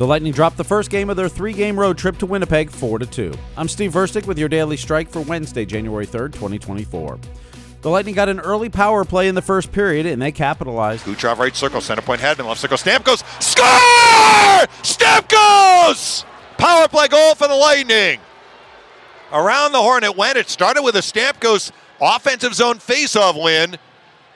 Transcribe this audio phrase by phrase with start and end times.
[0.00, 3.36] The Lightning dropped the first game of their three-game road trip to Winnipeg 4-2.
[3.58, 7.18] I'm Steve Verstic with your daily strike for Wednesday, January 3rd, 2024.
[7.82, 11.04] The Lightning got an early power play in the first period, and they capitalized.
[11.04, 14.66] Kucherov right circle, center point Hedman, left circle, Stamkos, score!
[14.82, 16.24] Stamkos!
[16.56, 18.20] Power play goal for the Lightning.
[19.34, 20.38] Around the horn it went.
[20.38, 23.76] It started with a Stamkos offensive zone faceoff win,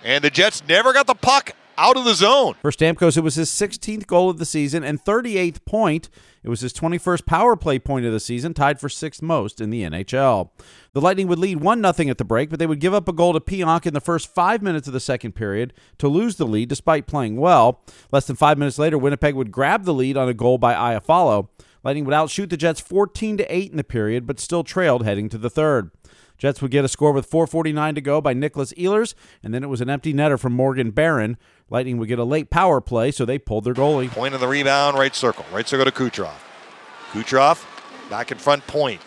[0.04, 2.54] and the Jets never got the puck out of the zone.
[2.62, 6.08] For Stamkos, it was his 16th goal of the season and 38th point.
[6.42, 9.70] It was his 21st power play point of the season, tied for sixth most in
[9.70, 10.50] the NHL.
[10.92, 13.12] The Lightning would lead 1 0 at the break, but they would give up a
[13.12, 16.46] goal to Pionk in the first five minutes of the second period to lose the
[16.46, 17.80] lead despite playing well.
[18.12, 21.48] Less than five minutes later, Winnipeg would grab the lead on a goal by Iafallo.
[21.82, 25.28] Lightning would outshoot the Jets 14 to 8 in the period, but still trailed heading
[25.28, 25.90] to the third.
[26.44, 29.70] Jets would get a score with 4.49 to go by Nicholas Ehlers, and then it
[29.70, 31.38] was an empty netter from Morgan Barron.
[31.70, 34.10] Lightning would get a late power play, so they pulled their goalie.
[34.10, 35.46] Point of the rebound, right circle.
[35.50, 36.34] Right circle to Kucherov.
[37.12, 37.64] Kucherov
[38.10, 39.00] back in front point.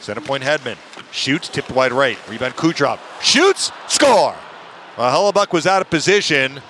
[0.00, 0.76] Center point Hedman.
[1.12, 2.18] Shoots, tipped wide right.
[2.28, 2.98] Rebound Kucherov.
[3.22, 4.36] Shoots, score!
[4.98, 6.60] Well, Hellebuyck was out of position,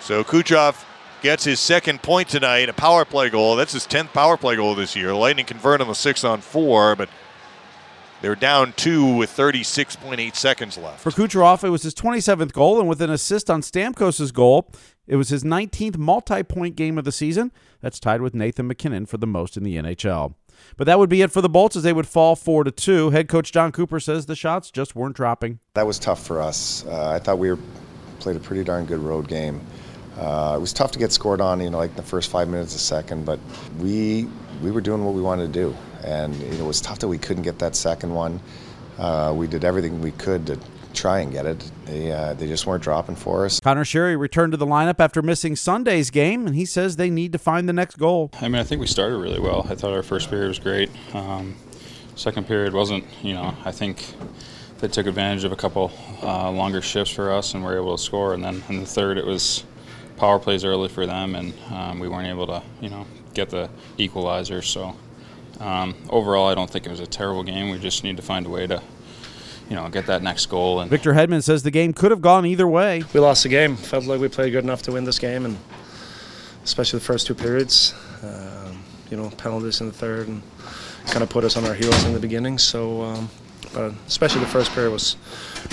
[0.00, 0.84] so Kucherov
[1.22, 3.56] gets his second point tonight, a power play goal.
[3.56, 5.14] That's his 10th power play goal this year.
[5.14, 7.08] Lightning convert on the 6 on 4, but
[8.22, 11.00] they're down two with 36.8 seconds left.
[11.00, 14.70] For Kucherov, it was his 27th goal, and with an assist on Stamkos' goal,
[15.06, 17.52] it was his 19th multi point game of the season.
[17.80, 20.34] That's tied with Nathan MacKinnon for the most in the NHL.
[20.76, 23.10] But that would be it for the Bolts as they would fall 4 to 2.
[23.10, 25.58] Head coach Jon Cooper says the shots just weren't dropping.
[25.74, 26.86] That was tough for us.
[26.86, 27.58] Uh, I thought we were,
[28.20, 29.60] played a pretty darn good road game.
[30.16, 32.74] Uh, it was tough to get scored on, you know, like the first five minutes
[32.76, 33.40] a second, but
[33.80, 34.28] we
[34.62, 37.08] we were doing what we wanted to do, and you know, it was tough that
[37.08, 38.40] we couldn't get that second one.
[38.98, 40.58] Uh, we did everything we could to
[40.94, 41.70] try and get it.
[41.86, 43.60] They uh, they just weren't dropping for us.
[43.60, 47.32] Conor Sheary returned to the lineup after missing Sunday's game, and he says they need
[47.32, 48.30] to find the next goal.
[48.40, 49.66] I mean, I think we started really well.
[49.68, 50.90] I thought our first period was great.
[51.14, 51.56] Um,
[52.14, 53.04] second period wasn't.
[53.22, 54.14] You know, I think
[54.80, 58.02] they took advantage of a couple uh, longer shifts for us and were able to
[58.02, 58.34] score.
[58.34, 59.64] And then in the third, it was
[60.16, 63.70] power plays early for them, and um, we weren't able to, you know, get the
[63.98, 64.60] equalizer.
[64.60, 64.96] So
[65.60, 67.70] um, overall, I don't think it was a terrible game.
[67.70, 68.82] We just need to find a way to,
[69.68, 70.80] you know, get that next goal.
[70.80, 73.04] And Victor Hedman says the game could have gone either way.
[73.12, 73.76] We lost the game.
[73.76, 75.56] Felt like we played good enough to win this game, and
[76.64, 77.94] especially the first two periods.
[78.22, 80.42] Um, you know, penalties in the third, and
[81.06, 82.58] kind of put us on our heels in the beginning.
[82.58, 83.02] So.
[83.02, 83.30] Um,
[83.74, 85.16] but especially the first period was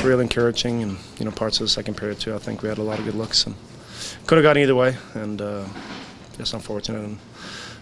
[0.04, 2.34] real encouraging, and you know parts of the second period too.
[2.34, 3.56] I think we had a lot of good looks, and
[4.26, 5.66] could have gone either way, and uh,
[6.38, 7.04] just unfortunate.
[7.04, 7.20] And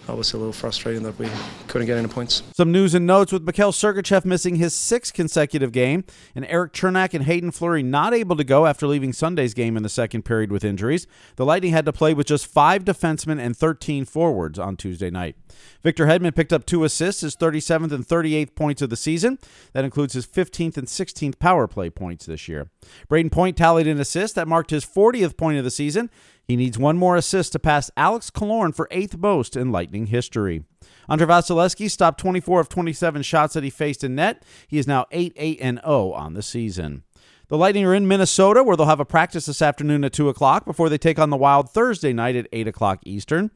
[0.09, 1.29] obviously a little frustrating that we
[1.67, 2.43] couldn't get any points.
[2.55, 6.03] Some news and notes with Mikhail Sergachev missing his sixth consecutive game,
[6.35, 9.83] and Erik Cernak and Haydn Fleury not able to go after leaving Sunday's game in
[9.83, 11.07] the second period with injuries.
[11.35, 15.35] The Lightning had to play with just five defensemen and 13 forwards on Tuesday night.
[15.83, 19.39] Victor Hedman picked up two assists, his 37th and 38th points of the season.
[19.73, 22.69] That includes his 15th and 16th power play points this year.
[23.09, 26.09] Brayden Point tallied an assist that marked his 40th point of the season
[26.47, 30.63] he needs one more assist to pass Alex Killorn for eighth most in Lightning history.
[31.09, 34.43] Andrei Vasilevskiy stopped 24 of 27 shots that he faced in net.
[34.67, 37.03] He is now 8 8 0 on the season.
[37.49, 40.65] The Lightning are in Minnesota, where they'll have a practice this afternoon at 2 o'clock
[40.65, 43.51] before they take on the Wild Thursday night at 8 o'clock Eastern.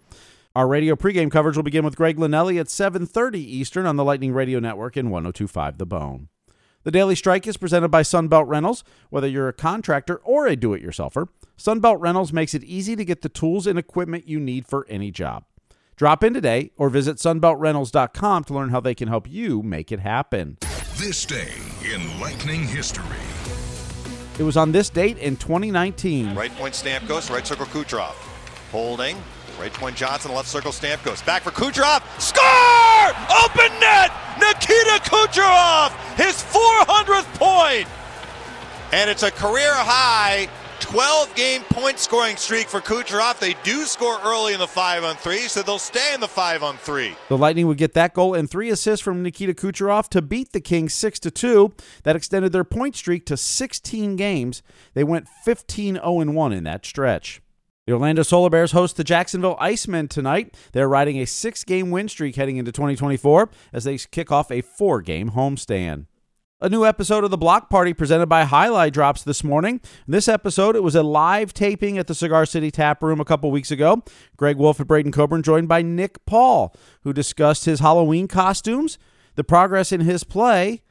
[0.53, 4.33] Our radio pregame coverage will begin with Greg Linelli at 7.30 Eastern on the Lightning
[4.33, 6.27] Radio Network in 1025 The Bone.
[6.83, 8.83] The Daily Strike is presented by Sunbelt Rentals.
[9.11, 13.29] Whether you're a contractor or a do-it-yourselfer, Sunbelt Rentals makes it easy to get the
[13.29, 15.43] tools and equipment you need for any job.
[15.95, 19.99] Drop in today or visit sunbeltrentals.com to learn how they can help you make it
[19.99, 20.57] happen.
[20.95, 21.51] This day
[21.93, 23.05] in Lightning history.
[24.39, 26.33] It was on this date in 2019.
[26.33, 28.15] Right point Stamkos, right circle Kucherov.
[28.71, 29.17] Holding,
[29.59, 31.23] right point Johnson, left circle Stamkos.
[31.27, 32.01] Back for Kucherov.
[32.19, 32.47] Score!
[33.45, 34.11] Open net!
[34.81, 37.87] Nikita Kucherov, his 400th point!
[38.91, 40.49] And it's a career high
[40.79, 43.39] 12 game point scoring streak for Kucherov.
[43.39, 46.63] They do score early in the 5 on 3, so they'll stay in the 5
[46.63, 47.15] on 3.
[47.29, 50.61] The Lightning would get that goal and three assists from Nikita Kucherov to beat the
[50.61, 51.73] Kings 6 to 2.
[52.03, 54.63] That extended their point streak to 16 games.
[54.95, 57.41] They went 15 0 1 in that stretch.
[57.87, 60.55] The Orlando Solar Bears host the Jacksonville Icemen tonight.
[60.71, 64.61] They're riding a six game win streak heading into 2024 as they kick off a
[64.61, 66.05] four game homestand.
[66.63, 69.81] A new episode of the Block Party presented by Highlight drops this morning.
[70.05, 73.25] In this episode, it was a live taping at the Cigar City Tap Room a
[73.25, 74.03] couple weeks ago.
[74.37, 78.99] Greg Wolf and Braydon Coburn joined by Nick Paul, who discussed his Halloween costumes,
[79.33, 80.83] the progress in his play,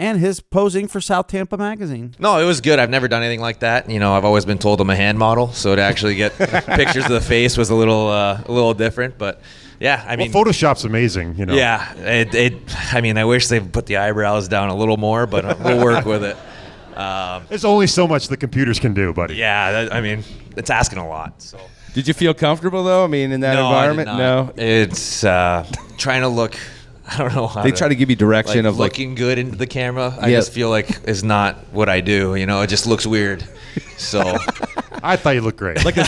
[0.00, 2.14] and his posing for South Tampa Magazine.
[2.18, 2.78] No, it was good.
[2.78, 3.88] I've never done anything like that.
[3.90, 7.04] You know, I've always been told I'm a hand model, so to actually get pictures
[7.04, 9.40] of the face was a little uh, a little different, but
[9.78, 11.36] yeah, I Well, mean, Photoshop's amazing.
[11.36, 11.54] You know.
[11.54, 12.54] yeah, it, it.
[12.94, 15.82] I mean, I wish they put the eyebrows down a little more, but uh, we'll
[15.84, 16.36] work with it.
[16.98, 19.36] Um, There's only so much the computers can do, buddy.
[19.36, 20.24] yeah, that, I mean,
[20.56, 21.40] it's asking a lot.
[21.40, 21.58] So
[21.94, 23.04] Did you feel comfortable though?
[23.04, 24.56] I mean, in that no, I did environment, not.
[24.56, 24.62] no.
[24.62, 25.64] It's uh,
[25.98, 26.56] trying to look.
[27.12, 29.38] I don't know how They try to give you direction like, of like looking good
[29.38, 30.16] into the camera.
[30.20, 30.36] I Yeah.
[30.38, 32.34] just feel like is not what I do.
[32.36, 33.44] You know, it just looks weird.
[33.98, 34.36] So
[35.02, 35.84] I thought you looked great.
[35.84, 36.00] like a,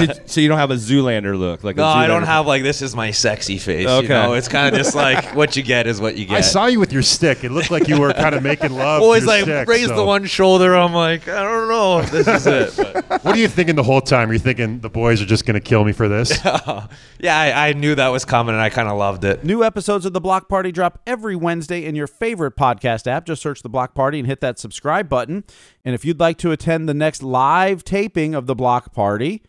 [0.00, 1.76] you, did, so you don't have a Zoolander look like.
[1.76, 3.86] no, a I don't Zoolander- have like this is my sexy face.
[3.86, 4.02] Okay.
[4.04, 6.38] You know, it's kind of just like what you get is what you get.
[6.38, 7.44] I saw you with your stick.
[7.44, 9.02] It looked like you were kind of making love.
[9.02, 10.74] Always your like stick, raise so- the one shoulder.
[10.76, 12.76] I'm like, I don't know if this is it.
[13.08, 14.28] But What are you thinking the whole time?
[14.28, 16.38] You're you thinking the boys are just going to kill me for this?
[16.44, 19.44] yeah, I, I knew that was coming, and I kind of loved it.
[19.44, 23.24] New episodes of The Block Party drop every Wednesday in your favorite podcast app.
[23.26, 25.44] Just search The Block Party and hit that subscribe button.
[25.84, 29.42] And if you'd like to attend the next live taping of The Block Party,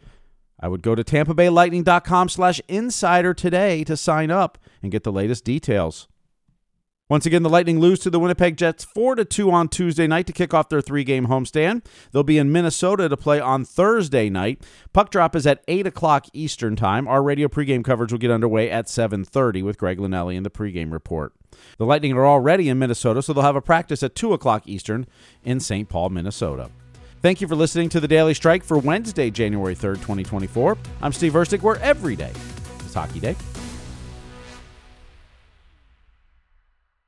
[0.60, 5.44] I would go to tampabaylightning.com slash insider today to sign up and get the latest
[5.44, 6.08] details.
[7.10, 10.28] Once again, the Lightning lose to the Winnipeg Jets 4 to 2 on Tuesday night
[10.28, 11.86] to kick off their three-game homestand.
[12.12, 14.62] They'll be in Minnesota to play on Thursday night.
[14.92, 17.08] Puck drop is at 8 o'clock Eastern Time.
[17.08, 20.92] Our radio pregame coverage will get underway at 7.30 with Greg Linnelli in the pregame
[20.92, 21.32] report.
[21.78, 25.08] The Lightning are already in Minnesota, so they'll have a practice at 2 o'clock Eastern
[25.46, 25.88] in St.
[25.88, 26.72] Paul, Minnesota.
[27.22, 30.78] Thank you for listening to the Daily Strike for Wednesday, January 3rd, 2024.
[31.02, 32.32] I'm Steve Erstig, where every day
[32.86, 33.36] is Hockey Day.